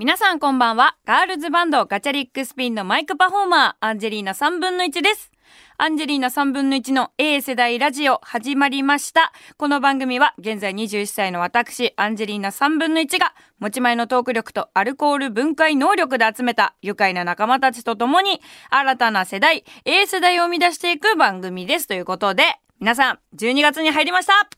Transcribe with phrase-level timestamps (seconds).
[0.00, 0.96] 皆さんこんばんは。
[1.04, 5.30] ガールズバンドガチャリックスピンのマイクパフォーマー、アンジェリーナ3分の1です。
[5.76, 9.30] アンジェリーナ3分の1の A 世代ラジオ始まりました。
[9.58, 18.40] この番組は現在21歳の私、アンジェリーナ3分の1が持ち前のトーク力とアルコール分解能力で集めた愉快な仲間たちと共に
[18.70, 21.86] 新たな世代、A 世代を生み出していく番組です。
[21.86, 22.44] ということで、
[22.78, 24.48] 皆さん、12月に入りました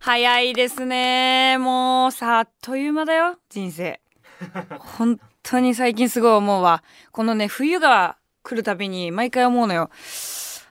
[0.00, 1.56] 早いですね。
[1.58, 4.00] もう、さあっという間だよ、人生。
[4.78, 6.82] 本当に最近すごい思うわ。
[7.12, 9.90] このね、冬が来るたびに毎回思うのよ。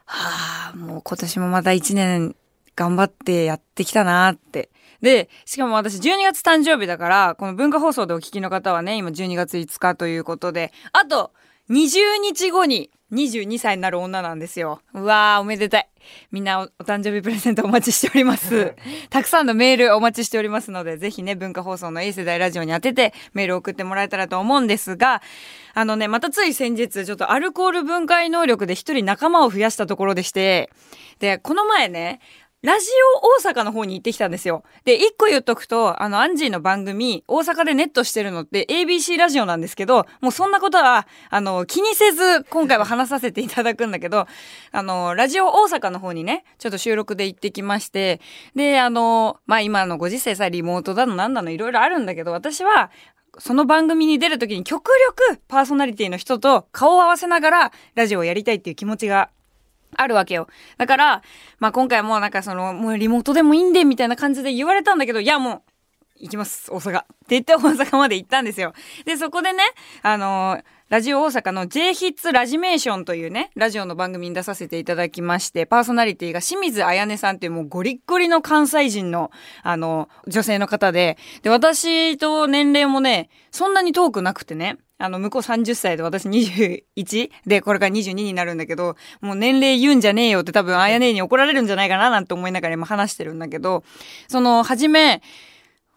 [0.06, 2.36] はあ、もう今年もまた1年
[2.76, 4.70] 頑張ってやってきたなって。
[5.02, 11.34] で、しかも私12月誕生日だから、この文化放送でお聞きの方はね、今12月5日ということで、あと
[11.70, 14.82] 20日後に22歳になる女なんですよ。
[14.94, 15.90] うわー、おめでたい。
[16.32, 18.76] みんなおお誕生日プレゼントお待ちしております。
[19.10, 25.22] たくさんのメールお待ちしておりますので、ぜひね、文化放送の A 世代ラジオに当ててメールを送ってもらえたらと思うんですが、
[25.74, 30.70] あのね、またつい先日、ちょっとアルコール分解能力で一人仲間を増やしたところでして、
[31.20, 32.20] で、この前ね、
[32.64, 32.88] ラジ
[33.46, 34.64] オ大阪の方に行ってきたんですよ。
[34.84, 44.26] で、一個言っとくと、あの、アンジーの番組、大阪でネットしてるのって ABC ラジオなんですけど、もうそんなことは、あの、気にせず、今回は話させていただくんだけど、
[44.72, 48.22] あの、ラジオ大阪の方にね、ちょっと収録で行ってきまして、
[48.56, 52.90] で、あの、まあ、今のご時世さ、リモートだのなんだのいろいろあるんだけど、私は、
[53.40, 59.30] その番組に出るときに極力パーソナリティの人と顔を合わせながらラジオをやりたいっていう気持ちが
[59.96, 60.48] あるわけよ。
[60.78, 61.22] だから、
[61.60, 65.62] まあ今回もなんかその、もうリモートでもいいんで、みたいな感じで言われたんだけど、いやもう、
[66.20, 67.02] 行きます、大阪。
[67.02, 68.74] って言って大阪まで行ったんですよ。
[69.06, 69.64] で、そこでね、
[70.02, 79.30] あのーラジオ大阪の J ヒッツラジメーションというね、ラジオの番組に出させていただきまして、パーソナリティが清水彩音さんっていうもうゴリッゴリの関西人の、
[79.64, 93.84] あの、女性の方で、で、私と年齢もね、そんなに遠くなくてね、あの、向こう30歳で私21で、これから22になるんだけど、もう年齢言うんじゃねえよって多分、あやねえに怒られるんじゃないかななんて思いながら今話してるんだけど、
[94.30, 95.22] その、はじめ、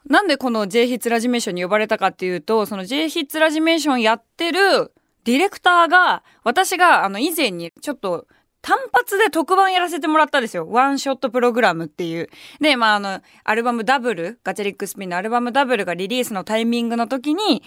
[0.09, 4.93] なんでこの J ヒッツラジメーションに呼ばれたかっていうと、その J ヒッツラジメーションやってる
[5.25, 8.27] ディレクターが、私があの以前にちょっと
[8.63, 10.69] 単発で特番やらせてもらったんですよ。
[10.69, 12.29] ワンショットプログラムっていう。
[12.61, 17.63] で、まあ、あの、アルバムダブル、ガチャリックスピンのアルバムダブルがリリースのタイミングの時に、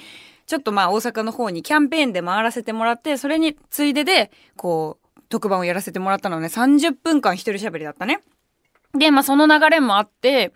[0.45, 8.19] ちょっとま大阪の方にキャンペーンで回らせてもらって、それについでで、こう、特番をやらせてもらったのね、30分間一人喋りだったね。
[8.93, 10.53] で、まあその流れもあって、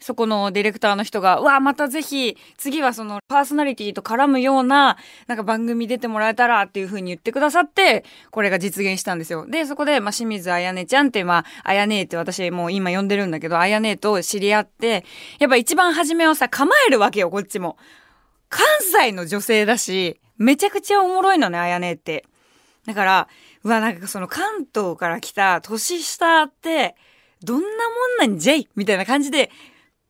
[0.00, 9.46] そこのディレクターの人が、うわ、またぜひ、次はそのパーソナリティと絡むような、なんか番組出てもらえたらっていう風に言ってくださって、これが実現したんですよ。
[9.46, 15.04] で、そこで、まあ、清水あやねちゃんって、まあ、あやねって私もう今呼んでるんだけど、あやねと知り合って、
[15.38, 17.78] やっぱ一番初めはさ、構えるわけよ、こっちも。
[18.50, 22.24] 関西の女性だし、めちゃくちゃおもろいのね、あやねって。
[22.86, 23.28] だから、
[23.62, 26.96] うわ、なんかその関東から来た年下って、
[27.42, 28.68] どんなもんなんじゃい？
[28.74, 29.50] みたいな感じで、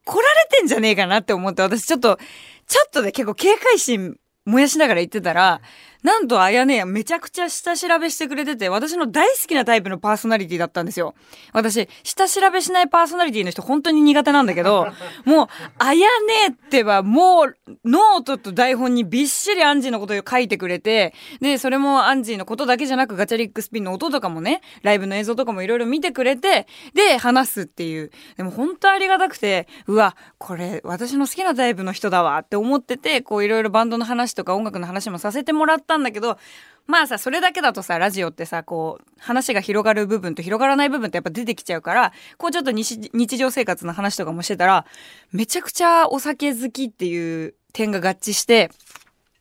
[0.04, 2.19] 来られてんじゃねえかなって思って、私ちょっと、
[2.66, 5.60] ちょっとで結構警戒心燃やしながら言ってたら、
[6.04, 11.15] なんとあやねやめちゃくちゃ下調べしてくれてて、私の大好きなタイプのパーソナリティだったんですよ。
[11.54, 14.87] 私、下調べしないパーソナリティの人本当に苦手なんだけど、
[15.25, 15.47] もう、
[15.78, 16.06] あや
[16.47, 17.56] ねってばもう、
[17.87, 28.10] ノートと台本にびっしりアンジーのことを書いてくれて、で、それもアンジーのことだけじゃなくガチャリックスピンの音とかもね、ライブの映像とかもいろいろ見てくれて、で、話すっていう。
[28.36, 36.38] でも本当ありがたくて、うわ、これ私の好きなタイプの人だわって思ってて、こういろいろバンドの話とか音楽の話もさせてもらったんだけど、
[36.87, 44.84] まあさ、それだけだとさ、ラジオってさ、こう、話が広がる部分と広がらない部分ってやっぱ出てきちゃうから、こうちょっと日日常生活の話とかもしてたら、
[45.33, 48.71] めちゃくちゃお酒好きっていう点が合致して、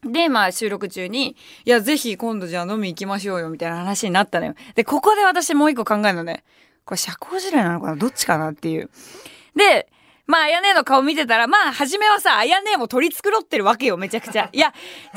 [0.06, 4.56] で、まあ収録中に、いや、ぜひ今度じゃあ飲み行きましょうよ、みたいな話になったのよ。
[4.76, 6.44] で、ここで私もう一個考えるのね。
[6.86, 7.96] これ社交辞令なのかな？
[7.96, 8.90] どっちかなっていう。
[9.56, 9.90] で、
[10.26, 14.50] まあ、あやねの顔見てたら、まあ、初めはさ、あやねも取り繕ってるわけよ、めちゃくちゃ。
[14.54, 14.74] いや、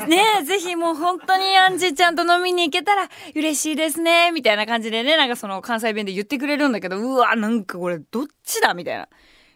[0.07, 9.07] ねえ、ぜひもう本当にアンジーちゃんと飲みに行けたら嬉しいですね、みたいな感じでね、なんかその関西弁で言ってくれるんだけど、うわ、なんかこれどっちだみたいな。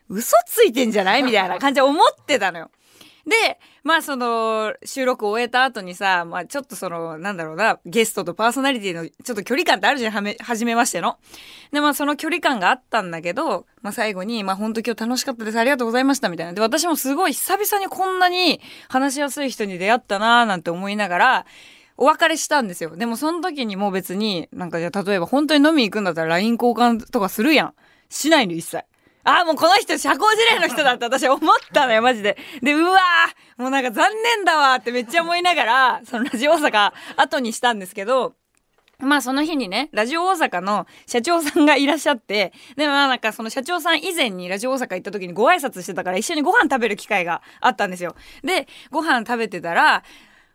[0.10, 1.24] 嘘ついてんじゃない？
[1.24, 2.70] みたいな感じで思ってたのよ。
[3.26, 11.18] で、まあその収録を終えた後にさ、まあちょっとその、なんだろうな、ゲストとパーソナリティのちょっと距離感ってあるじゃん、はめ、はじめましての。
[11.72, 16.54] で、まあその距離感があったんだけど、まあ最後に、まあ本当今日楽しかったです、ありがとうございました、みたいな。
[16.54, 21.46] で、私もすごい久々にこんなに話しやすい人に出会ったなーなんて思いながら、
[21.98, 22.96] お別れしたんですよ。
[22.96, 27.74] でもその時にもう別に、なんかじゃあ例えば本当に飲み行くんだったら LINE 交換とかするやん。
[28.10, 28.84] しないの一切。
[29.24, 31.40] あ、もうこの人社交辞令の人だって私思っ
[31.74, 32.38] たのよ、マジで。
[32.62, 38.34] で、うわーもうなんか残念だわってめっちゃ思いながら、そのラジオ大阪後にしたんですけど、
[39.00, 48.16] まあその日にね、ラジオ大阪の社長さんがいらっしゃって、でまあなんかその社長さん以前にラジオ大阪行った時にご挨拶してたから一緒にご飯食べる機会があったんですよ。
[48.44, 50.04] で、ご飯食べてたら、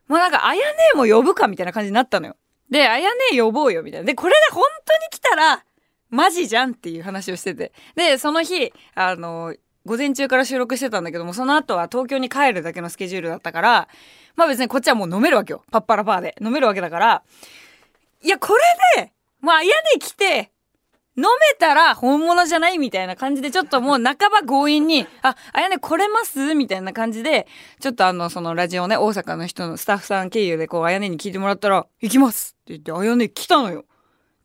[0.09, 2.37] もうなんかあやねえも呼ぶかみたいな感じになったのよ。
[2.71, 4.07] で、あやねえ呼ぼうよみたいな。
[4.07, 5.65] で、これで本当に来たら、
[6.11, 7.73] マジじゃんっていう話をしてて。
[7.95, 9.55] で、その日、あの、
[9.85, 13.89] 午前中から収録してたんだけども、その後は東京に帰るだけのスケジュールだったから、
[14.35, 15.63] まあ別にこっちはもう飲めるわけよ。
[15.71, 16.37] パッパラパーで。
[16.41, 17.23] 飲めるわけだから、
[18.23, 18.55] いや、こ
[18.97, 20.51] れで、まあ、屋根来て、
[21.17, 27.47] 飲めたら本物じゃないみたいな感じで、ちょっともう半ば強引に、あ、あやね来れますみたいな感じで、
[27.81, 33.85] ちょっとあの、そのラジオね、大阪の人のスタッフさん経由でこう、あやねに聞いてもらったら、行きますって言って、あやね来たのよ。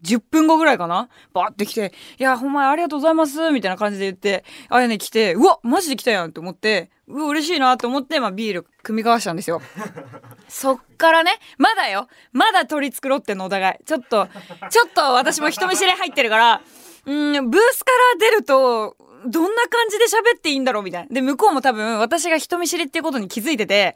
[0.03, 1.09] 10分後ぐらいかな？
[1.33, 9.61] バーって来て、いや、ほんまありがとうございますみたいな感じで言って、あやね来て、うわマジで来たやんって思って、うわ、嬉しいなって思って、まあビール組み交わしたんですよ。
[10.47, 12.07] そっからね、まだよ。
[12.31, 13.85] まだ取り繕ってんのお互い。
[13.85, 14.27] ちょっと、
[14.69, 16.61] ちょっと私も人見知り入ってるから、
[17.05, 20.83] うん、ブースから出ると、どんな感じで喋っていいんだろう？
[20.83, 21.13] みたいな。
[21.13, 23.95] で、向こうも多分私が人見知りっていうことに気づいてて、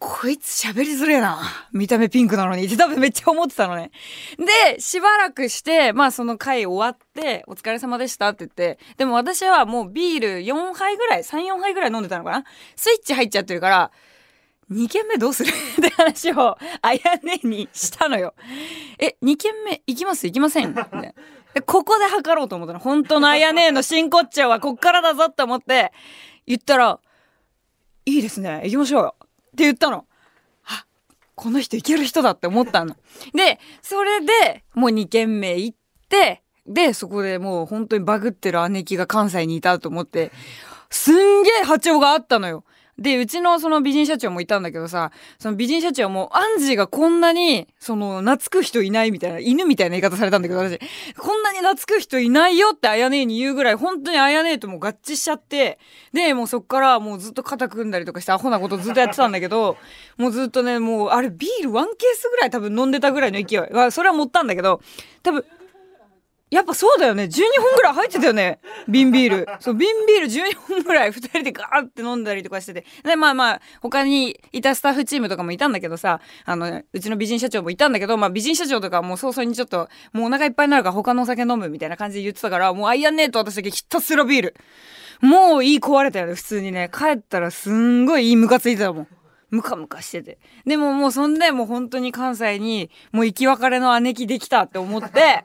[0.00, 1.40] こいつ喋りづれえな。
[1.72, 3.90] 見た目ピンクなのにって多分めっちゃ思ってたのね。
[4.72, 12.44] で、しばらくして、まあその回終わって、お疲れ様でしたって言って、でも私はもうビール4杯ぐらい、3、4杯ぐらい飲んでたのかな
[12.76, 13.90] スイッチ入っちゃってるから、
[14.70, 15.50] 2軒目どうする？
[15.50, 18.34] って話を、あやねにしたのよ。
[19.00, 20.26] え、2軒目行きます？
[20.26, 20.74] 行きません？
[21.66, 22.78] ここで測ろうと思ったの。
[22.78, 25.92] 本当のあやねの真骨頂はこっからだぞって思って、
[26.46, 27.00] 言ったら、
[28.06, 28.60] いいですね。
[28.64, 29.14] 行きましょうよ。
[29.58, 30.06] って言ったの。
[30.66, 30.86] あ、
[31.34, 32.94] この人いける人だって思ったの。
[33.34, 35.76] で、それで、もう2軒目行っ
[36.08, 40.30] て、で、そこでもう本当にバグってる姉貴が関西にいたと思って、
[40.90, 42.64] すんげえ波長があったのよ。
[42.98, 50.80] で、うちのその美人社長もいたんだけどさ、その美人社長も、アンジーがこんなに、その、懐く人いないみたいな、犬みたいな言い方されたんだけど、私、
[51.16, 55.78] こんなに懐く人いないよってあやねえに言うぐらい、本当にあやねえともう合致しちゃって、
[56.12, 59.76] で、もうそっからもうずっと肩組んだりとかしてアホなことずっとやってたんだけど、
[60.18, 63.90] もうずっとね、もう、あれビール1ケースぐらい多分飲んでたぐらいの勢い。
[63.92, 64.80] それは持ったんだけど、
[65.22, 65.44] 多分、
[66.50, 67.24] やっぱそうだよね。
[67.24, 67.28] 12
[67.60, 68.58] 本ぐらい入ってたよね。
[68.88, 69.46] 瓶ビール。
[69.60, 72.86] そう、瓶ビール12本ぐらい2人でガーって飲んだりとかしてて。
[73.04, 84.54] で、まあまあ、他にいたスタッフチームとかもいたんだけどさ、あの、うちの美人社長もいたんだけど、まあ美人社長とかもう早々にちょっと、もうお腹いっぱいになるから他のお酒飲むみたいな感じで言ってたから、もうあいやんねえと私だけひたすらビール。
[85.20, 86.90] もういい壊れたよね、普通にね。
[86.92, 89.08] 帰ったらすんごいいいムカついてたもん。
[89.50, 90.38] ムカムカしてて。
[90.66, 95.44] でももうそんでもう本当に関西にもう生き別れの姉貴できたって思って、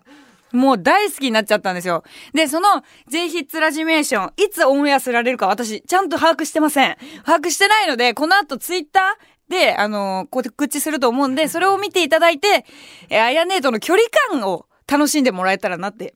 [0.53, 2.03] もう大好きになっちゃったんですよ。
[2.33, 6.97] で、その J ヒッツラジメーション、いつオンエアすられるか私、ちゃんと把握してません。
[7.25, 12.65] 把握してないので、この後ツイッターで、あのー、告知すると思うんで、それを見ていただいて、
[13.09, 16.15] えー、あやねえとの距離感を楽しんでもらえたらなって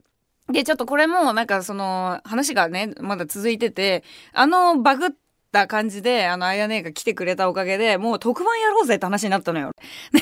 [0.50, 4.02] で、ちょっとこれも、なんかその、話がね、まだ続いてて、
[4.32, 5.10] あの、バグっ
[5.50, 9.72] た感じで、あの、あやねが来てくれたおかげで、もう特番やろうぜって話になったのよ。
[10.12, 10.20] で、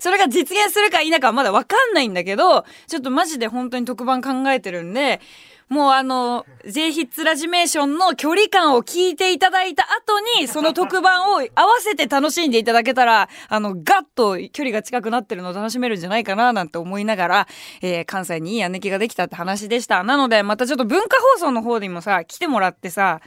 [0.00, 5.20] それが実現するか否かはまだわかんないんだけど、ちょっとマジで本当に特番考えてるんで、
[5.68, 13.82] もうあの、J ヒッツラジメーションの距離感を聞いていただいた後に、その特番を合わせて楽しんでいただけたら、あの、ガッ
[14.14, 17.48] と距離が近くなってるのを楽しめるんじゃないかな、なんて思いながら、
[17.82, 20.04] えー、関西にいい姉貴ができたって話でした。
[20.04, 23.20] なので、またちょっと文化放送の方にもさ、来てもらってさ、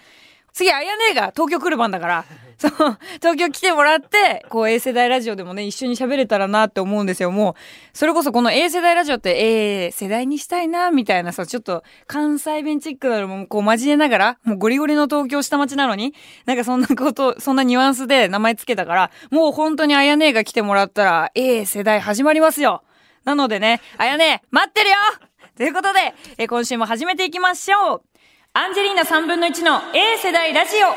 [0.59, 2.25] 次、あやねえが東京来る番だから、
[2.59, 2.71] そう、
[3.21, 7.31] 東京来てもらって、こう、A 世代ラジオでもね、一緒に喋れたらなって思うんですよ。
[7.31, 16.13] もう、それこそこの A 世代ラジオって、A 世代にしたいな、みたいなさ、ちょっと関西弁チックなのも、こう、交えながら、もうゴリゴリの東京下町なのに、
[16.45, 22.83] なんかそんなこと、そんなニュアンスで名前つけたから、もう本当にあやねえが来てもらったら、A 世代始まりますよ。
[23.23, 24.95] なのでね、あやねえ、待ってるよ
[25.55, 28.08] ということで、え今週も始めていきましょう。
[28.53, 30.87] アンジェリーナ3分の1の A 世代ラジオ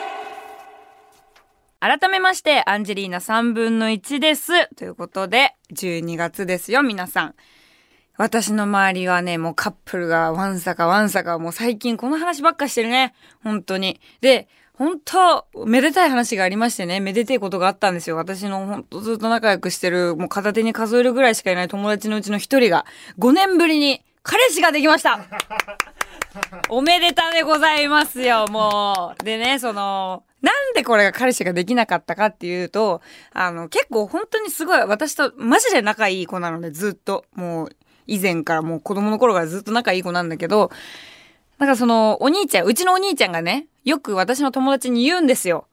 [1.80, 4.74] 改めまして、アンジェリーナ3分の1です。
[4.74, 7.34] ということで、12月ですよ、皆さん。
[8.16, 13.12] 私の周りはね、もうカップルがワンサかワンサか、もう最近この話ばっかしてるね。
[13.44, 14.00] 本当に。
[14.22, 18.16] で、本当、めでたい話がありましてね、めでてえことがあったんですよ。
[18.16, 22.86] 私の本当ずっと仲良くしてる、もう片手に数えるぐらいしかいない友達のうちの一人が、
[23.18, 25.20] 5年ぶりに彼氏ができました
[26.68, 29.24] おめでたでございますよ、もう。
[29.24, 33.00] でね、その、なんでこれが彼氏ができなかったかっていうと、
[33.32, 40.70] あの、結構本当にすごい、私とマジで仲いい子なので、ずっと、もう、以前からもう子供の頃からずっと仲いい子なんだけど、
[41.58, 45.66] なんかその、お兄ちゃん、うちのお兄ちゃんがね、よく私の友達に言うんですよ。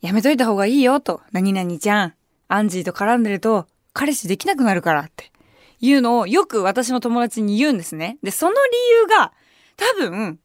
[0.00, 1.20] やめといた方がいいよ、と。
[1.32, 2.14] 何々ちゃん。
[2.48, 5.32] アンジーと絡んでると、彼氏できなくなるからって。
[5.80, 8.18] いうのをよく私の友達に言うんですね。
[8.22, 8.58] で、その理
[9.02, 9.32] 由が、
[9.76, 10.38] 多分、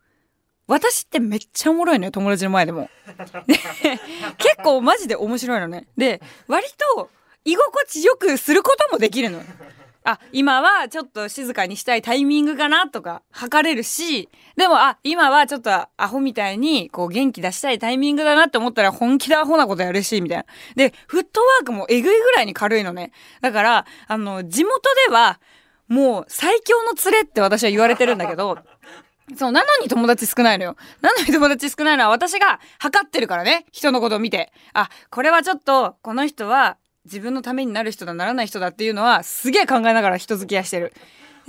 [0.67, 2.89] 私ってめっちゃおもろいのよ、友達の前でも。
[4.37, 5.87] 結構マジで面白いのね。
[5.97, 7.09] で、割と
[7.43, 9.41] 居心地よくすることもできるの。
[10.03, 20.45] あ、今はちょっと静かにしたいタイミングかなとか測れるし、でも、あ、今はちょっとアホみたいにこう元気出したいタイミングだなって思ったら本気でアホなことやるし、みたいな。
[20.75, 23.11] で、フットワークもえぐいぐらいに軽いのね。
[23.41, 25.39] だから、あの、地元では
[25.87, 28.57] もう最強の連れって私は言われてるんだけど、
[29.37, 30.75] そう、なのに友達少ないのよ。
[31.01, 33.65] なのに友達少ないのは私が測ってるからね。
[33.71, 34.51] 人のことを見て。
[34.73, 40.93] あ、これはちょっと、この人は自分のためになる人だならない人だっていうのはすげえ考えながら人付き合いしてる。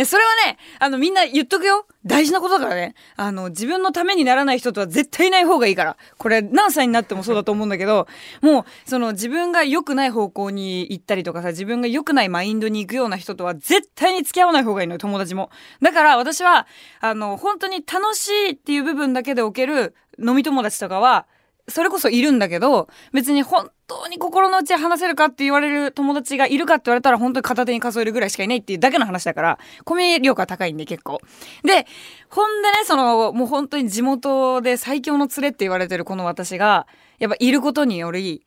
[0.05, 1.87] それはね、あのみんな言っとくよ。
[2.05, 2.95] 大事なことだからね。
[3.17, 5.97] あの自分のためにならない人とは絶対いない方がいいから。
[6.19, 8.07] これ何歳になってもそうだと思うんだけど、
[8.43, 15.51] もうその自分が良くない方向に行ったりとかさ、自分が良くないマインドに行くような人とは絶対に付き合わない方がいいのよ、友達も。
[15.81, 16.67] だから私は、
[17.01, 21.27] あの本当に楽しいっていう部分だけでおける飲み友達とかは、
[21.73, 31.23] それこそいるんだけど、別に本当に心の内話せるかって言われる友達がいるかって言われたら本当に片手に数えるぐらいしかいないっていうだけの話だから、コミュ力が高いんで結構。
[31.65, 31.87] で、
[32.29, 36.87] ほんでね、その、もう本当に地元で最強の連れって言われてるこの私が、
[37.19, 38.45] やっぱいることにより、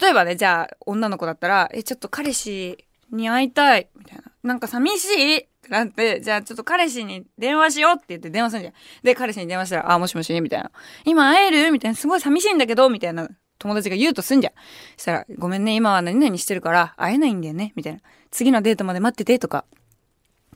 [0.00, 4.24] 例えばね、じゃあ女の子だったら、え、ちょっと彼氏に会いたい、みたいな。
[4.46, 8.74] なんか寂しいってなって、じゃあちょっと彼氏に電話しようって言って電話するんじゃん。
[9.02, 10.70] で、彼氏に電話したら、あ、もしもしみたいな。
[11.04, 11.72] 今会える？
[11.72, 11.96] みたいな。
[11.96, 14.52] すごい寂しいんだけどみたいな友達が言うとすんじゃん。
[14.96, 18.00] したら、ごめんね、今は何々してるから会えないんだよねみたいな。
[18.30, 19.64] 次のデートまで待っててとか。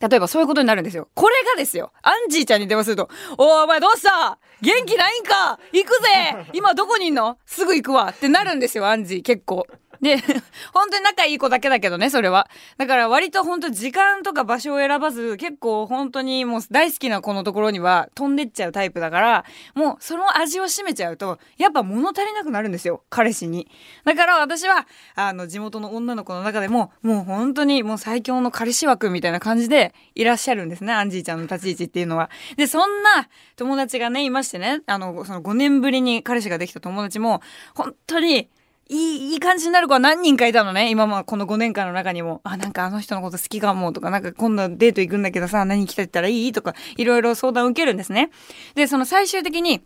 [0.01, 1.09] 例えばそういうことになるんですよ。
[1.15, 1.93] これがですよ。
[2.03, 4.39] アンジーちゃんに電話すると、おお前どうした？
[4.63, 5.59] 元気ないんか？
[5.75, 7.37] 行くぜ今どこにいんの？
[7.45, 9.67] すぐ行くわってなるんですよ、アンジー結構。
[10.01, 10.17] で、
[10.73, 12.49] 本当に仲いい子だけだけどね、それは。
[12.79, 23.71] だから割と本当時間とか場所を選ばず、結構本当にもう大好きな子のところには飛んでっちゃうタイプだから、もうその味を占めちゃうと、やっぱ物足りなくなるんですよ、彼氏に。
[24.05, 32.31] だから私は、あの、地元の女の子の中でも、もう本当にもう最強の彼氏枠みたいな感じでいらっしゃるんですね、アンジーちゃんの立ち位置っていうのは。
[32.57, 37.43] で、そんな友達がね、いましてね、あの、その5年ぶりに彼氏ができた友達も、
[37.75, 38.49] 本当に、
[38.89, 40.91] いい、いい感じになる子は何人かいたのね。
[40.91, 42.41] 今もこの5年間の中にも。
[42.43, 46.53] あ、なんかあの人のこと好きかもとか、なんか今度デート行くんだけどさ、何着てったらいい？
[46.53, 48.31] とか、いろいろ相談を受けるんですね。
[48.75, 49.85] で、その最終的に、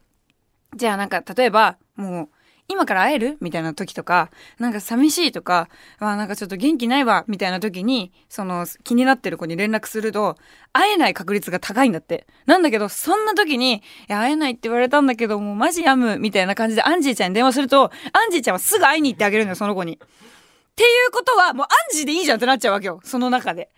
[0.74, 2.28] じゃあなんか例えば、もう、
[2.66, 3.36] 今から会える？
[3.40, 5.68] みたいな時とか、なんか寂しいとか、
[5.98, 10.36] あなんかちょっと元気ないわ、みたいな時に、その気になってる子に連絡すると、
[10.72, 12.26] 会えない確率が高いんだって。
[12.46, 19.94] なんだけど、そんな時に、いや、会えないって言われたんだけど、もうマジやむ、みたいな感じでアンジーちゃんに電話すると、アンジーちゃんはすぐ会いに行ってあげるのよ、その子に。
[19.94, 19.98] っ
[20.74, 23.68] ていうことは、もうアンジーでいいじゃんってなっちゃうわけよ、その中で。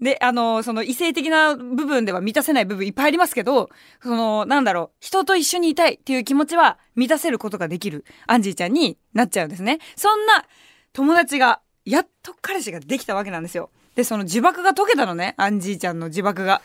[0.00, 3.68] で、あの、その異性的な部分では満たせない部分いっぱいありますけど、
[4.02, 9.78] その、なんだろう、人と一緒にいたいっていう気持ちは満たせることができるアンジーちゃんになっちゃうんですね。
[9.96, 10.44] そんな
[10.92, 13.70] 友達が、やっと彼氏ができたわけなんですよ。
[13.96, 16.62] で、その呪縛が解けたのね、アンジーちゃんの呪縛が。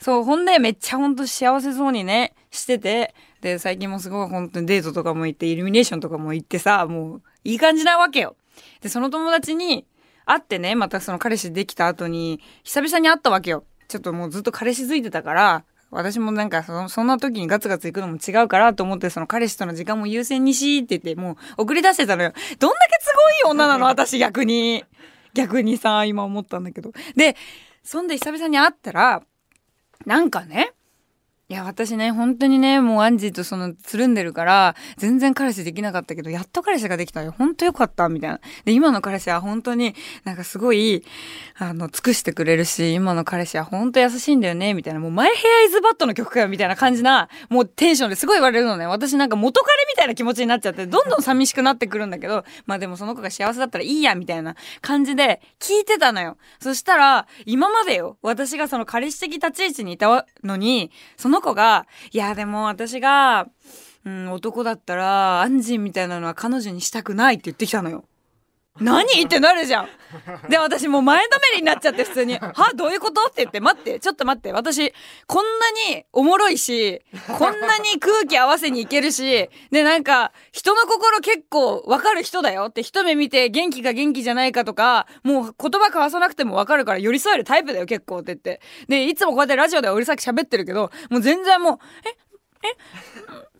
[0.00, 8.34] そう、ほんでめっちゃほんと幸せそうにね、してて、で、最近もすごい本当にデートとかも行って、イルミネーションとかも行ってさ、もう、いい感じなわけよ。
[8.80, 9.86] で、その友達に、
[10.24, 13.64] 会ってね、またその彼氏できた後に、久々に会ったわけよ。
[13.88, 22.32] ちょっともうずっと彼氏づいてたから、私もなんかそそんな時にガツガツ行くのも違うからと思ってその彼氏との時間も優先にしって言ってもう送り出してたのよ。
[22.58, 23.12] どんだけす
[23.44, 24.84] ごい女なの 私逆に。
[25.34, 26.92] 逆にさ、今思ったんだけど。
[27.16, 27.36] で、
[27.82, 29.22] そんで久々に会ったら、
[30.04, 30.72] なんかね、
[31.48, 37.34] いや、私ね、本当にね、もうアンジーとその、つるんでるから、全然彼氏できなかったけど、やっと彼氏ができたよ。
[37.36, 38.40] 本当よかった、みたいな。
[38.64, 39.94] で、今の彼氏は本当に
[40.24, 41.04] なんかすごい、
[41.58, 45.00] あの、尽くしてくれるし、今の彼氏は本当優しいんだよね、みたいな。
[45.00, 48.86] もう、マイヘアイズバットの曲かよ、みたいな感じな、もうテンションですごい言われるのね。
[48.86, 56.38] 私なんか元彼みたいな気持ちになっちゃって、どんどん寂しくなってくるんだけど、まあでもその子が幸せだったらいいや、みたいな感じで聞いてたのよ。
[56.60, 63.48] そしたら、今までよ、私がその彼氏的立ち位置にいたのに、その子が、いや、でも私が、
[64.04, 68.04] うん、男だったら、アンジンみたいなのは彼女にしたくないって言ってきたのよ。
[68.80, 69.04] 何？
[69.22, 69.88] ってなるじゃん。
[70.48, 72.72] で、私もう前のめりになっちゃって普通に、は？
[72.74, 73.26] どういうこと？
[73.26, 74.92] って言って、待って、ちょっと待って、私、
[75.26, 77.02] こんなにおもろいし、
[77.38, 88.60] こんなに空気合わせにいけるし、で、なんか、人の心結構わかる人だよって一目見て元気か元気じゃないかとか、もう言葉交わさなくてもわかるから寄り添えるタイプだよ結構って言って。
[88.88, 92.16] で、いつもこうやってラジオではうるさく喋ってるけど、もう全然もう、え、え？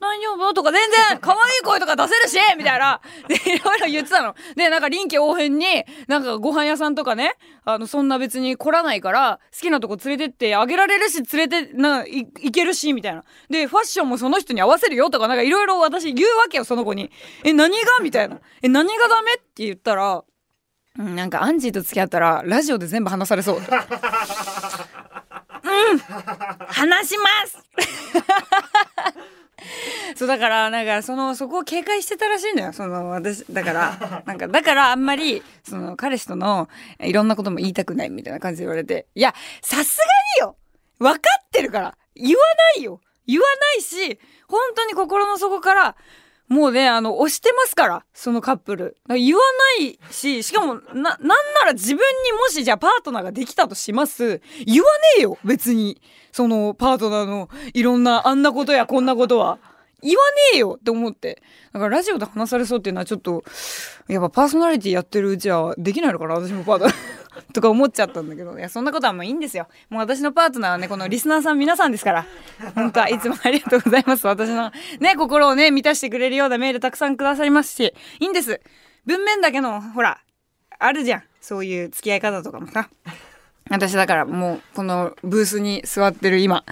[0.00, 0.52] 大丈夫？
[0.54, 3.00] とか全然可愛い声とか出せるし みたいな。
[3.28, 4.34] で、いろいろ言ってたの。
[4.56, 13.24] で、なんか臨機応変に、なんかご飯屋さんとかね、あの、そんな別に来らないから、好きなとこ連れてってあげられるし、連れて、な、い、行けるし、みたいな。
[13.48, 17.10] で、ファッションもその人に合わせるよとか、なんかいろいろ私言うわけよ、その子に。
[17.44, 17.98] え、何が？
[18.02, 18.40] みたいな。
[18.62, 19.34] え、何がダメ？
[19.34, 20.24] って言ったら、
[20.98, 23.60] うん、なんかアンジーと付き合ったら、ラジオで全部話されそう。
[25.72, 25.98] うん。
[26.66, 27.58] 話します。
[30.16, 32.72] そうだからなんかそのそこを警戒してたらしいのよ。
[32.72, 36.68] その私だから なんかだからあんまりその彼氏との
[37.00, 40.04] いろんなことも言いたくないみたいな感じで言われていやさすが
[40.44, 40.56] によ。
[40.98, 41.96] 分かってるから。
[42.14, 42.42] 言わ
[42.76, 43.00] ないよ。
[43.26, 45.96] 言わないし本当に心の底から
[46.52, 48.98] もうね、あの、押してますから、そのカップル。
[49.08, 49.40] 言わ
[49.78, 54.42] ないし、しかも、な、なんなら自分にもしじゃあパートナーができたとします。
[54.66, 56.02] 言わねえよ、別に。
[56.30, 59.60] その、パートナーのいろんな、あんなことやこんなことは。
[60.02, 60.16] 言わ
[60.52, 61.42] ねえよって思って。
[61.72, 63.44] だからラジオで話されそうっていうのはちょっと、
[64.08, 66.94] やっぱパーソナリティやってるうちはできないのかな私もパートナー
[67.52, 68.58] とか思っちゃったんだけど。
[68.58, 69.68] いや、そんなことはもういいんですよ。
[69.88, 72.26] もう私のパートナーはね、このリスナーさん皆さんですから。
[72.74, 74.26] 本当はいつもありがとうございます。
[74.26, 78.60] 私のね、心をね、満たしてくれるようなメールたくさんくださりますし、いいんです。
[79.06, 80.20] 文面だけの、ほら、
[80.78, 81.22] あるじゃん。
[81.40, 82.88] そういう付き合い方とかもさ。
[83.70, 86.64] 私だからもう、このブースに座ってる今、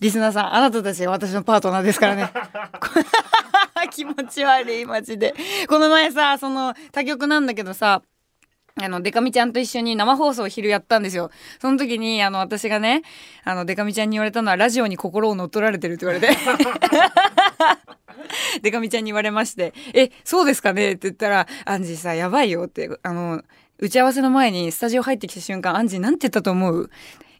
[0.00, 2.30] リスナーさん、あなたたちが私のパートナーですからね。
[3.90, 5.34] 気持ち悪い、マジで。
[5.68, 8.02] この前さ、その、他局なんだけどさ、
[8.80, 11.30] あの、デカミちゃんと一緒に生放送を昼やったんですよ。
[11.60, 13.02] その時に、あの、私がね、
[13.44, 16.36] あの、デカミちゃんに言われたのは、ラジオに心を乗っ取られてるって言われて。
[18.62, 20.92] デカミちゃんに言われまして、え、そうですかね？
[20.92, 23.42] って言ったら、アンジーさ、やばいよって、あの、
[23.78, 26.90] 打ち合わせの前にスタジオ入ってきた瞬間、アンジーなんて言ったと思う？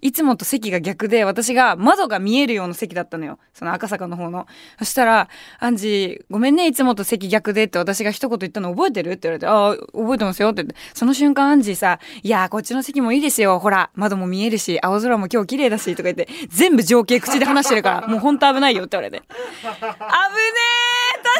[0.00, 3.38] いつもと席が逆で、私が窓が見えるような席だったのよ。
[3.52, 4.46] その赤坂の方の。
[4.78, 5.28] そしたら、
[5.58, 9.12] アンジー、ごめんね、いつもと席逆でって私が一言言ったの覚えてる？
[9.12, 10.76] って言われて、ああ、覚えてますよって言って。
[10.94, 13.58] その瞬間アンジーさ、いやこっちの席もいいですよ。
[13.58, 19.26] ほら、窓も見えるし、青空も今日綺麗だし、とか言って、全部情景口で話してるから、もうほんと危ないよって言われて。
[19.28, 19.88] 危ね
[20.74, 20.77] え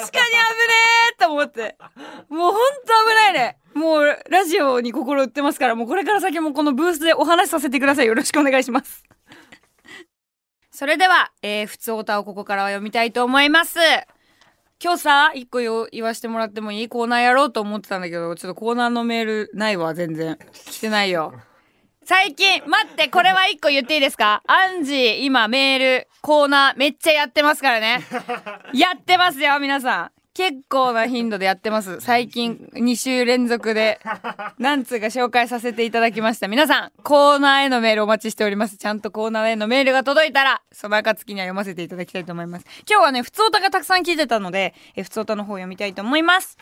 [0.00, 0.44] 確かに危ね
[1.10, 1.76] えって思って。
[2.28, 2.60] もうほんと
[3.08, 3.58] 危ないね。
[3.74, 8.06] もうラジオに心売ってますからもうこれから先もこのブースでお話しさせてください。
[8.06, 9.04] よろしくお願いします。
[10.70, 13.78] それでは、えー、普通歌をここからは読みたいと思います。
[14.80, 15.58] 今日さ一個
[15.90, 16.88] 言わしてもらってもいい？
[16.88, 20.38] コーナーやろうと思ってたんだけどちょっとコーナーのメールないわ全然。
[20.52, 21.34] 来てないよ。
[22.08, 24.40] 最近、待って、これは一個言っていいですか？
[24.46, 28.00] アンジー、今メール、コーナーめっちゃやってますからね。
[28.72, 30.10] やってますよ、皆さん。
[30.32, 32.00] 結構な頻度でやってます。
[32.00, 34.00] 最近2週連続で
[34.56, 36.48] 何通か紹介させていただきました。
[36.48, 38.78] 皆さん、コーナーへのメールお待ちしております。
[38.78, 42.64] ちゃんとコーナーへのメールが届いたら、その暁には読ませていただきたいと思います。
[42.88, 46.56] 今日はね、普通歌がたくさん聞いてたので、え普通歌の方読みたいと思います。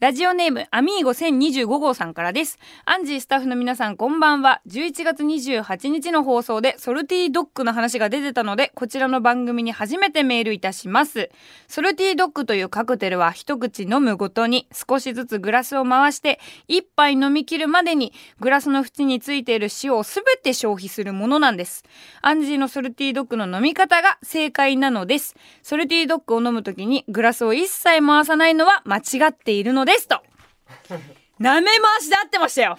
[0.00, 2.58] ラジオネーム、アミーゴ1025号さんからです。
[2.84, 4.60] アンジースタッフの皆さん、こんばんは。
[4.68, 11.30] 11月28日の放送で、ソルティドッグの話が出てたので、こちらの番組に初めてメールいたします。
[11.66, 21.84] ソルティドッグというカクテルは、一口飲むごとに、少しずつグラスを回して、一杯飲み切るまでに、グラスの縁についている塩をすべて消費するものなんです。
[22.22, 25.34] アンジーのソルティドッグの飲み方が正解なのです。
[25.62, 30.22] ソルティドッグを飲むときに、グラスを一切回さないのは間違っているるのですと。
[31.40, 32.76] 舐め回しで合ってましたよ。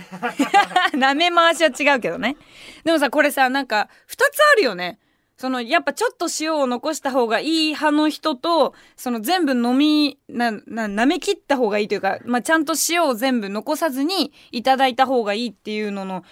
[0.91, 2.35] 舐め回しは違うけどね。
[2.83, 4.99] でもさ、これさ、なんか、二つあるよね。
[5.37, 16.25] その、やっぱちょっと塩を残した方がいい派の人と、その全部飲み、な、な、舐め切った方がいいというか、まあ、ちゃんと塩を全部残さずにいただいた方がいいっていうのの、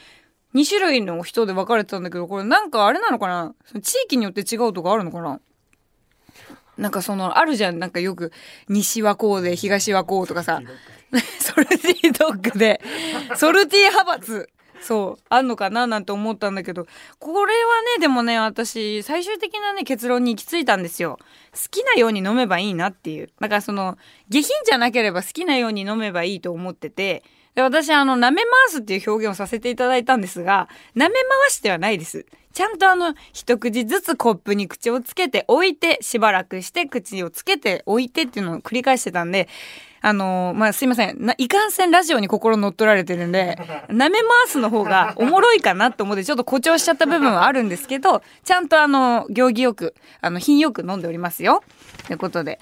[0.54, 3.56] 2種類の人で分かれてたんだけど、これなんかあれなのかな？
[3.82, 5.40] 地域によって違うとかあるのかな？
[6.78, 7.80] なんかその、あるじゃん。
[7.80, 8.32] なんかよく、
[8.70, 10.62] 西はこうで、東はこうとかさ、
[11.40, 12.82] ソルティードッグで、
[13.36, 14.50] ソルティー派閥。
[14.80, 16.86] そう、あんのかななんて思ったんだけど、
[17.20, 21.18] これはね、でもね、私、最終的なね、結論に行き着いたんですよ。
[21.52, 23.30] 好きなように飲めばいいなっていう。
[23.40, 23.98] だからその、
[24.30, 27.24] 下品じゃなければ好きなように飲めばいいと思ってて、で
[27.62, 32.26] 私、あの、舐め回すっていう表現をさせていただいたんですが、舐め回してはないです。
[32.54, 39.48] ちゃんとあの、一口ずつコップに口をつけて置いて、しばらくして口をつけて置いてっていうのを繰り返してたんで、
[40.02, 41.36] あのー、まあ、すいません。
[41.38, 43.58] いかんせんラジオに心乗っ取られてるんで、
[43.90, 51.64] 舐め回すの方がおもろいかなと思ってちょっと誇張しちゃった部分はあるんですけど、ちゃんとあの、行儀よく、あの、品よく飲んでおりますよ。
[52.06, 52.60] ということで。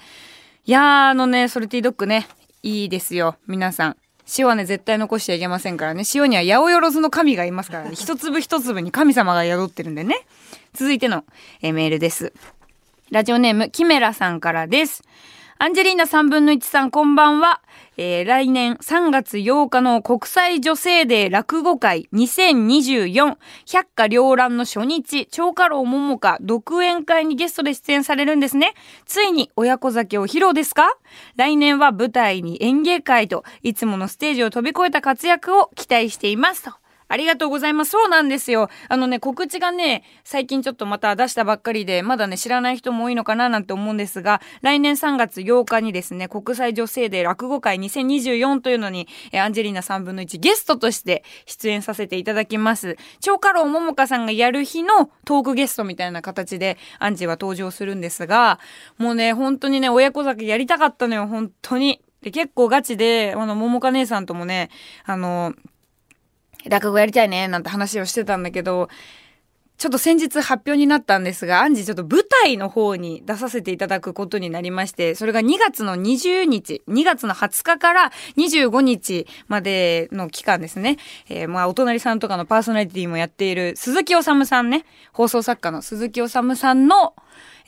[0.64, 2.26] いやー、あのね、ソルティドッグね、
[2.62, 3.36] いいですよ。
[3.46, 4.05] 皆さん。
[4.36, 6.02] 塩はね、絶対残しちゃいけませんからね。
[6.14, 7.92] 塩には八百万の神がいますからね。
[7.96, 10.26] 一粒一粒に神様が宿ってるんでね。
[10.74, 11.24] 続いての、
[11.62, 12.32] えメールです。
[13.10, 15.04] ラジオネーム、キメラさんからです。
[15.58, 17.62] アンジェリーナ3分の1さん、こんばんは。
[17.96, 23.36] えー、来年3月8日の国際女性デー落語会2024
[23.72, 28.74] 百花繚乱の初日、超過老桃花独演会にゲストで出演されるんですね。
[29.06, 30.94] ついに親子酒を披露ですか？
[31.36, 36.72] 来年は舞台に演芸会といつものステージを飛び越えた活躍を期待していますと。
[37.08, 37.92] ありがとうございます。
[37.92, 38.68] そうなんですよ。
[38.88, 52.96] あのね、告知がね、最近ちょっとまた出したばっかりで、まだね、知らない人も多いのかななんて思うんですが、来年3月8日にですね、国際女性デー落語会2024というのに、えアンジェリーナ3分の1ゲストとして出演させていただきます。
[53.20, 58.58] 超過労桃花さんがやる日のトークゲストみたいな形で、アンジーは登場するんですが、
[58.98, 62.00] もうね、本当にね、親子酒やりたかったのよ、本当に。
[62.22, 64.70] で、結構ガチで、あの、桃花姉さんともね、
[65.04, 65.54] あの、
[66.68, 68.88] 落語やりたいね、なんて話をしてたんだけど、
[69.78, 80.96] ちょっと先日発表になったんですが、アンジちょっと舞台の方に出させていただくことになりまして、それが2月の20日、2月の20日から25日までの期間ですね。
[81.28, 86.40] えー、まあ、お隣さんとかのパーソナリティもやっている鈴木治さんね、放送作家の鈴木治さ
[86.72, 87.14] んの、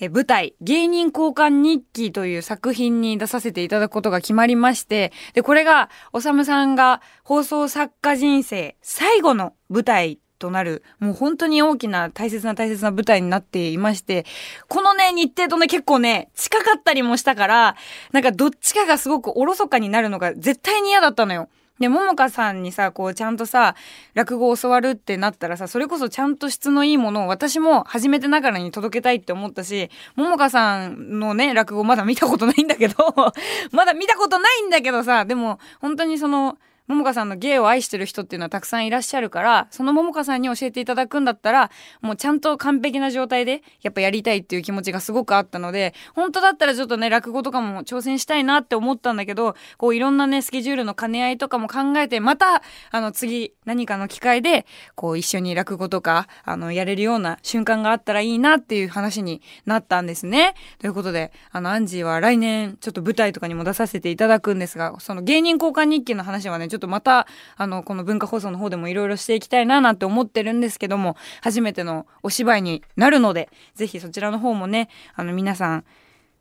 [0.01, 14.24] 舞台、芸人交換日記という作品に出させていただくことが決まりまして、で、これが、おさむさんが放送作家人生最後の舞台となる、もう本当に大きな大切な大切な舞台になっていまして、
[14.68, 17.77] このね、日程とね、結構ね、近かったりもしたから、
[18.12, 21.48] なんかどっちかがすごくおろそかになるのが絶対に嫌だったのよ。
[21.79, 23.77] で、ももかさんにさ、こう、ちゃんとさ、
[24.14, 32.94] 落語を教わるってなったらさ、それこそちゃんと質のいいものを私も初めてながらに届けたいって思ったし、ももかさんのね、落語まだ見たことないんだけど
[33.70, 41.70] まだ見たことないんだけどさ、でも、本当にその、ももかさんの芸を愛してる人っていうのはたくさんいらっしゃるから、そのももかさんに教えていただくんだったら、
[42.01, 60.55] もうちゃんと完璧な状態で、やっぱやりたいっていう気持ちがすごくあったので、本当だったらちょっとね、落語とかも挑戦したいなって思ったんだけど、こういろんなね、スケジュールの兼ね合いとかも考えて、また、あの次、何かの機会で、こう一緒に落語とか、あの、やれるような瞬間があったらいいなっていう話になったんですね。
[60.79, 75.85] ということで、あの、アンジーは来年、ちょっと舞台とかにも出させていただくんですが、その芸人交換日記の話はね、ょっとまた、あの、この文化放送の方でもいろいろしていきたいななんて思ってるんですけども、初めてのお芝居になるので、ぜひそちらの方もね、あの、皆さん、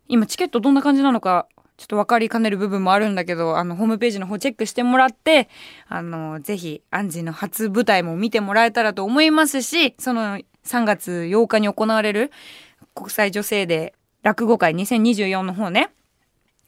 [0.07, 1.47] 今チケットどんな感じなのか、
[1.77, 5.49] ちょっと分かりかねる部分もあるんだけど、あの、ホームページの方チェックしてもらって、
[5.87, 12.31] あの、ぜひ、アンジーの初舞台も見てもらえたらと思いますし、その3月8日に行われる
[12.95, 15.91] 国際女性デー落語会2024の方ね、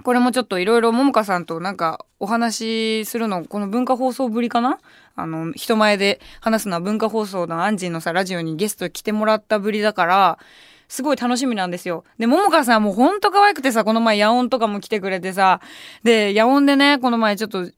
[0.01, 4.79] これもちょっといろいろももかさんとなんかお話しするの、この文化放送ぶりかな？
[5.15, 10.39] あの、人前で話すのは文化放送のアンジーのさ、ラジオにゲスト来てもらったぶりだから、
[10.87, 12.05] すごい楽しみなんですよ。
[12.17, 15.59] で、ももかさんもほんと可愛くてさ、この前、野音とかも来てくれてさ、
[16.03, 17.69] で、野音でね、この前ちょっと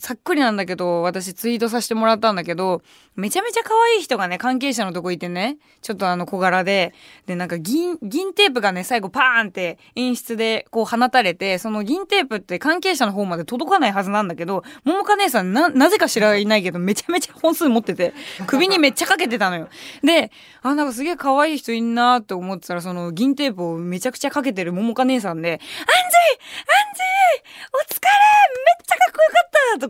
[0.00, 2.82] さっくりなんだけど、私ツイートさせてもらったんだけど、
[3.16, 6.94] めちゃめちゃ可愛い人がね、関係者のとこいてね、ちょっとあの小柄で、
[7.26, 18.14] で、なんか銀、銀テープがね、最後パーンって演出でこう放たれて、その銀テープって関係者の方まで届かないはずなんだけど、桃花姉さんな、なぜか知らないけど、めちゃめちゃ本数持ってて、
[18.46, 19.68] 首にめっちゃかけてたのよ。
[20.02, 20.30] で、
[20.62, 25.68] あ、なんかすげえ可愛い人いんなって思ってたら、その銀テープをめちゃくちゃかけてる桃花姉さんで、アンジーアン
[26.94, 28.08] ジーお疲れ
[28.64, 29.40] めっちゃかっこよ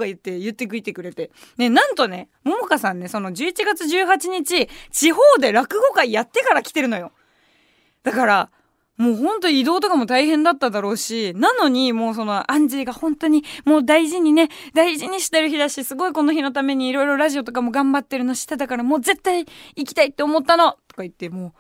[0.01, 1.31] か言って、言ってくれてくれて。
[1.57, 7.13] ね、なんとね、ももかさんね、その11月18日、地方で落語会やってから来てるのよ。
[8.03, 8.51] だから、
[9.01, 21.53] もうほんと移動とかも大変だっただろうし、なのにもうそのアンジーが本当にもう大事にね、大事にしてる日だし、すごいこの日のためにいろいろラジオとかも頑張ってるの知ってたからもう絶対行きたいって思ったのとか言ってもう、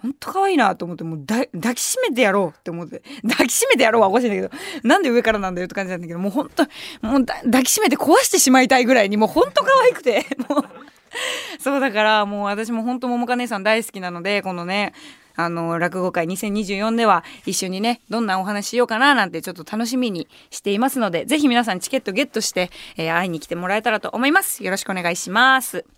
[0.00, 6.64] ほんと可愛いなと思って、もう抱きしめてやろうって思って、抱きしめてやろうはおかしいんだけど、なんで上からなんだよって感じなんだけど、もうほんと、
[7.02, 10.64] もう抱きしめて壊してしまいたいぐらいに、もうほんと可愛くて、 もう
[11.58, 14.92] そうだから、もう私もほんと桃花姉さん大好きなので、このね、
[15.34, 24.64] あの、落語会2024では一緒にね、どんなお話しようかななんてちょっと楽しみにしていますので、ぜひ皆さんチケットゲットして、えー、会いに来てもらえたらと思います。
[24.64, 25.97] よろしくお願いします。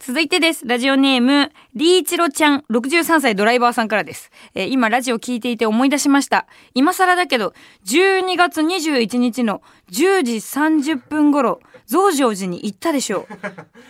[0.00, 0.66] 続いてです。
[0.66, 4.30] ラジオネーム、リーチロちゃん、63歳ドライバーさんからです。
[4.54, 6.46] えー、今、ラジオ聞いていて思い出しました。
[6.72, 7.52] 今更だけど、
[7.84, 13.34] 12月21日の10時30分頃、増上寺に行ったでしょう。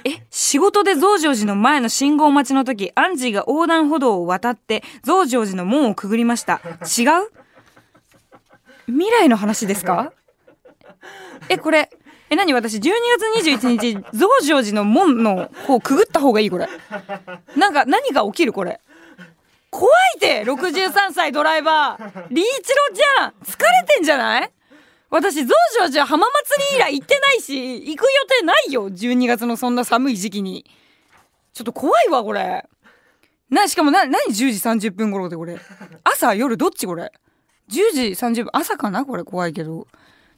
[0.04, 6.62] え、仕事で増上寺の前の信号待ちの時、アンジーが横断歩道を渡って、増上寺の門をくぐりました。
[6.98, 7.30] 違う？
[8.86, 10.12] 未来の話ですか？
[11.50, 11.90] え、これ、
[12.30, 12.80] え、何私、12
[13.34, 16.68] 月21日、 増上寺の門の方くぐった方がいいこれ。
[17.56, 18.80] なんか、何が起きるこれ。
[19.70, 22.50] 怖いて !63 歳ドライバーリーチ
[22.90, 24.50] ロちゃん疲れてんじゃない？
[25.10, 28.08] 私、増上寺浜祭り以来行ってないし、行く予
[28.40, 30.64] 定ないよ !12 月のそんな寒い時期に。
[31.54, 32.66] ちょっと怖いわ、これ。
[33.50, 34.32] な、しかもな、何？10
[34.78, 35.58] 時30分頃でこれ。
[36.04, 37.12] 朝、夜、どっちこれ
[37.70, 39.86] ？10時30分、朝かなこれ怖いけど。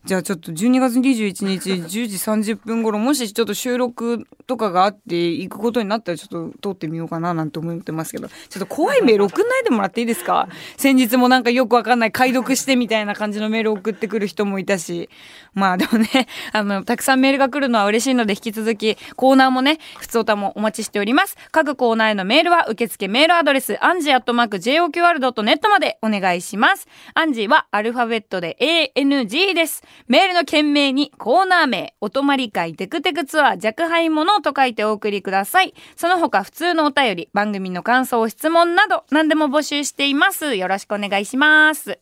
[0.06, 10.48] じゃあちょっと12月21日10時30分頃もしちょっと収録とかがあって行くことになったらちょっと通ってみようかななんて思ってますけどちょっと怖いメール送んないでもらっていいですか？
[10.78, 15.10] 先日もなんかよくわかんない解読してみたいな感じのメール送ってくる人もいたし。
[15.52, 16.08] まあでもね
[16.52, 21.36] あのたくさんメールが来るのは嬉しいので引き続きコーナーもね普通歌もお待ちしております。
[21.50, 26.88] 各コーナーへのメールは受付メールアドレスアンジーアットマーク JOQR.net までお願いします。
[27.14, 28.56] アンジーはアルファベットで
[28.96, 35.74] ANG ですメールの件名にコーナー名、お泊まり会テクテクツアー若輩者と書いてお送りください。
[35.96, 40.54] その他普通のお便り、番組の感想、質問など何でも募集しています。
[40.56, 42.00] よろしくお願いします。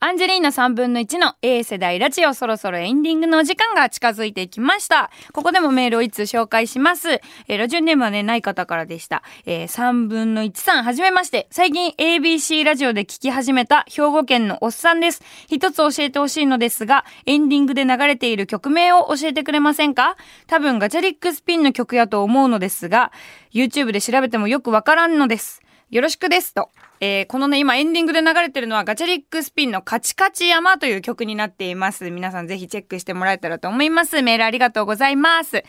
[0.00, 5.10] アンジェリーナ3分の1の A 世代ラジオそろそろエンディングのお時間が近づいてきました。
[5.32, 7.10] ここでもメールをいつ紹介します。
[7.10, 9.24] えー、ラジオネームはね、ない方からでした。
[9.44, 11.48] えー、3分の1さん、はじめまして。
[11.50, 15.20] 最近 ABC ラジオで聞き始めた兵庫県のおっさんです。
[15.48, 20.16] 一つ教えてほしいのですが、エンディングで流れている曲名を教えてくれませんか？
[20.46, 23.10] 多分ガチャリックスピンの曲やと思うのですが、
[23.52, 25.60] YouTube で調べてもよくわからんのです。
[25.90, 26.70] よろしくですと。
[27.00, 32.10] えー、このね、今エンディングで流れてるのはガチャリックスピンのカチカチ山という曲になっています。
[32.10, 34.20] 皆さんぜひチェックしてもらえたらと思います。
[34.20, 35.64] メールありがとうございます。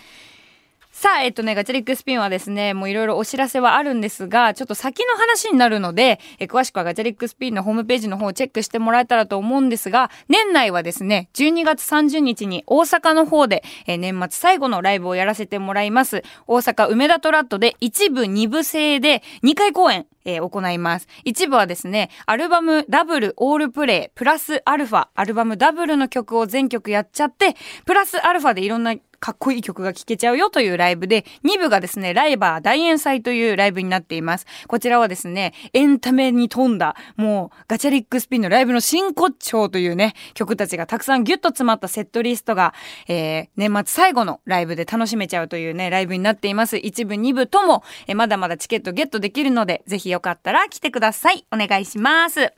[0.99, 16.21] さあ、えっとね、ガチャリックスピンはですね、もういろいろお知らせはあるんですが、ちょっと先の話になるので、え詳しくはガチャリックスピンのホームページの方をチェックしてもらえたらと思うんですが、年内はですね、12月30日に大阪の方で、え年末最後のライブをやらせてもらいます。
[16.47, 21.07] 大阪梅田トラットで一部二部制で2回公演、え、行います。
[21.23, 34.45] 一部はですね、アルバムダブルオールプレイプラスアルファ、アルバムダブルの曲を全曲やっちゃって、プラスアルファでいろんなかっこいい曲が聴けちゃうよというライブで、2部がですね、ライバー大演祭というライブになっています。
[34.67, 42.73] こちらはですね、エンタメに富んだ、もうガチャリックスピンのライブの真骨頂というね、曲たちがたくさんギュッと詰まったセットリストが、
[43.07, 46.77] えー、年末最後のライブで楽しめちゃうというね、ライブになっています。
[46.77, 51.45] 1部、2部とも、えー、まだまだチケットゲットできるので、ぜひよかったら来てください。
[51.51, 52.53] お願いします。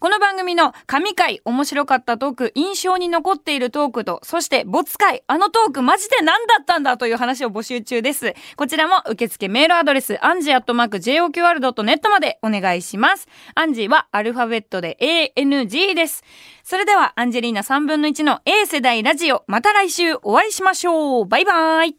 [0.00, 8.34] この番組の神回面白かったトーク、印象に残っているトークと、そして没回、あのトークマジで何だったんだという話を募集中です。
[8.56, 13.28] こちらも受付メールアドレス、アンジーアットマーク JOQR.net までお願いします。
[13.54, 14.96] アンジーはアルファベットで
[15.36, 16.22] ANG です。
[16.62, 21.24] それでは、アンジェリーナ3分の1の A 世代ラジオ、また来週お会いしましょう。
[21.24, 21.96] バイバーイ。